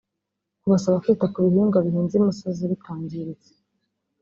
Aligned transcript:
kubasaba 0.61 1.01
kwita 1.03 1.25
ku 1.33 1.37
bihingwa 1.45 1.77
bihinze 1.85 2.13
imusozi 2.17 2.61
bitangiritse 2.71 3.51